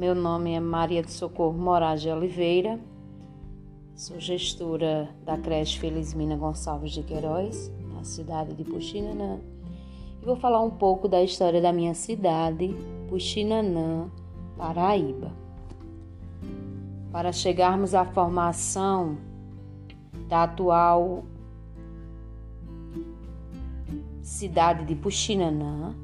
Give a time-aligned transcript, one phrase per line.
[0.00, 2.80] Meu nome é Maria de Socorro Moraes de Oliveira,
[3.94, 9.38] sou gestora da creche Felizmina Gonçalves de Queiroz, na cidade de Puxinanã,
[10.22, 12.74] e vou falar um pouco da história da minha cidade,
[13.10, 14.10] Puxinanã,
[14.56, 15.32] Paraíba.
[17.12, 19.18] Para chegarmos à formação
[20.30, 21.24] da atual
[24.22, 25.94] cidade de Puxinanã,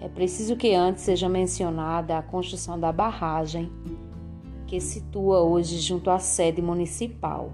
[0.00, 3.70] é preciso que antes seja mencionada a construção da barragem
[4.66, 7.52] que situa hoje junto à sede municipal,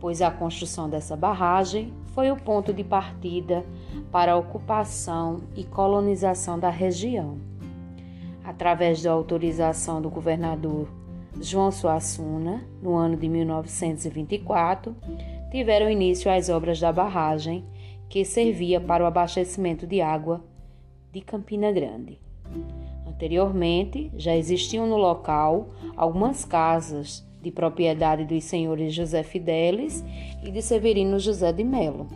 [0.00, 3.64] pois a construção dessa barragem foi o ponto de partida
[4.10, 7.38] para a ocupação e colonização da região.
[8.42, 10.88] Através da autorização do governador
[11.40, 14.96] João Suassuna, no ano de 1924,
[15.52, 17.64] tiveram início as obras da barragem
[18.08, 20.42] que servia para o abastecimento de água
[21.12, 22.18] de Campina Grande.
[23.06, 30.04] Anteriormente, já existiam no local algumas casas de propriedade dos senhores José Fidelis
[30.42, 32.06] e de Severino José de Melo,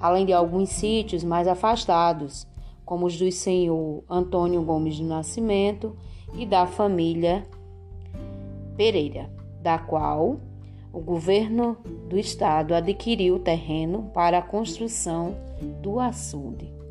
[0.00, 2.46] além de alguns sítios mais afastados,
[2.84, 5.96] como os do senhor Antônio Gomes do Nascimento
[6.36, 7.46] e da família
[8.76, 9.30] Pereira,
[9.62, 10.40] da qual
[10.92, 11.76] o governo
[12.08, 15.34] do estado adquiriu terreno para a construção
[15.82, 16.83] do açude.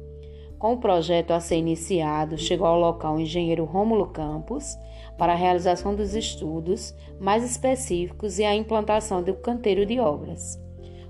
[0.64, 4.80] Com o projeto a ser iniciado, chegou ao local o engenheiro Rômulo Campos
[5.18, 10.58] para a realização dos estudos mais específicos e a implantação do canteiro de obras.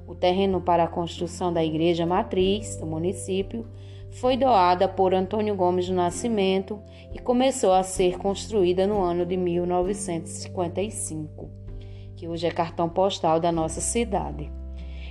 [0.07, 3.67] O terreno para a construção da igreja matriz do município
[4.09, 6.81] foi doada por Antônio Gomes do Nascimento
[7.13, 11.47] e começou a ser construída no ano de 1955,
[12.15, 14.62] que hoje é cartão postal da nossa cidade.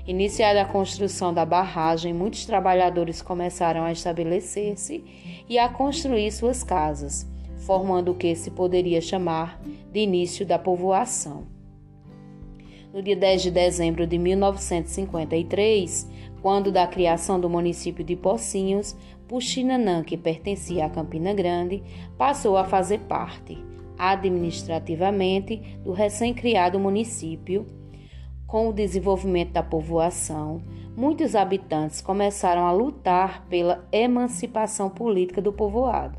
[0.04, 5.04] Iniciada a construção da barragem, muitos trabalhadores começaram a estabelecer-se
[5.48, 7.24] e a construir suas casas,
[7.58, 11.46] formando o que se poderia chamar de início da povoação.
[12.92, 16.10] No dia 10 de dezembro de 1953,
[16.42, 18.96] quando da criação do município de Pocinhos,
[19.28, 21.80] Puxinanã, que pertencia a Campina Grande,
[22.18, 23.56] passou a fazer parte,
[23.96, 27.64] administrativamente, do recém-criado município
[28.52, 30.60] com o desenvolvimento da povoação,
[30.94, 36.18] muitos habitantes começaram a lutar pela emancipação política do povoado.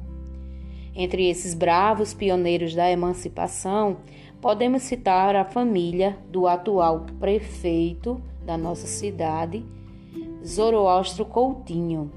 [0.96, 3.98] Entre esses bravos pioneiros da emancipação,
[4.42, 9.64] podemos citar a família do atual prefeito da nossa cidade,
[10.44, 12.12] Zoroastro Coutinho,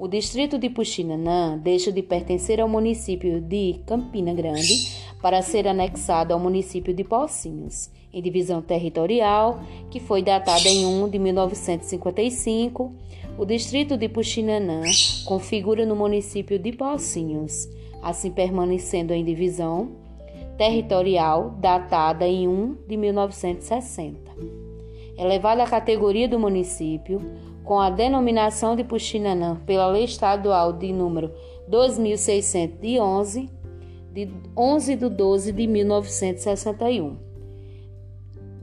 [0.00, 6.32] O distrito de Puxinanã deixa de pertencer ao município de Campina Grande para ser anexado
[6.32, 9.60] ao município de Pocinhos, em divisão territorial,
[9.90, 12.92] que foi datada em 1 de 1955.
[13.36, 14.82] O distrito de Puxinanã
[15.24, 17.68] configura no município de Pocinhos,
[18.02, 19.92] assim permanecendo em divisão
[20.56, 24.18] territorial datada em 1 de 1960.
[25.16, 27.20] Elevada à categoria do município,
[27.64, 31.30] com a denominação de Puxinanã pela Lei Estadual de número
[31.68, 33.48] 2611,
[34.12, 37.27] de 11 de 12 de 1961.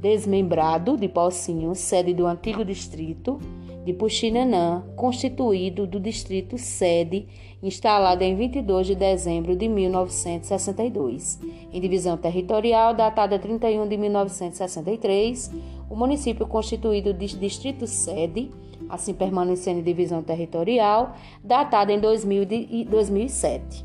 [0.05, 3.39] Desmembrado de Pocinho, sede do antigo distrito
[3.83, 7.27] de Puxinanã, constituído do distrito sede,
[7.63, 11.39] instalado em 22 de dezembro de 1962.
[11.73, 15.51] Em divisão territorial, datada 31 de 1963,
[15.89, 18.51] o município constituído de distrito sede
[18.87, 23.83] assim permanecendo em divisão territorial, datada em 2000 e 2007.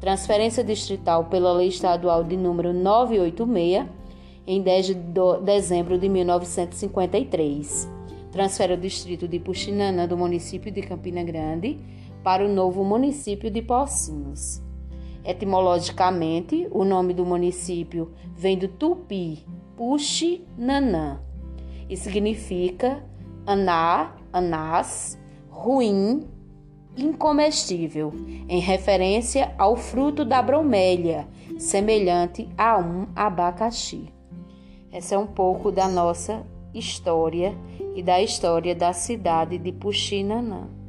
[0.00, 4.01] Transferência distrital pela Lei Estadual de número 986,
[4.46, 4.94] em 10 de
[5.44, 7.88] dezembro de 1953.
[8.30, 11.78] Transfere o distrito de Puxinanã do município de Campina Grande
[12.22, 14.62] para o novo município de Pocinhos.
[15.24, 19.44] Etimologicamente, o nome do município vem do tupi
[19.76, 21.20] Puxinanã
[21.88, 23.04] e significa
[23.46, 25.18] Aná, Anás,
[25.48, 26.26] ruim,
[26.96, 28.12] incomestível,
[28.48, 31.28] em referência ao fruto da bromélia,
[31.58, 34.11] semelhante a um abacaxi.
[34.92, 36.44] Essa é um pouco da nossa
[36.74, 37.56] história
[37.96, 40.81] e da história da cidade de Puxinanã.